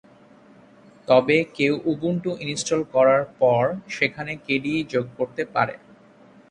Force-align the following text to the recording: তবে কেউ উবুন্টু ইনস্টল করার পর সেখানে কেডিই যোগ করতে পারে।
তবে 1.07 1.37
কেউ 1.57 1.73
উবুন্টু 1.85 2.31
ইনস্টল 2.45 2.81
করার 2.93 3.23
পর 3.39 3.63
সেখানে 3.89 4.31
কেডিই 4.45 4.81
যোগ 4.93 5.05
করতে 5.17 5.43
পারে। 5.55 5.75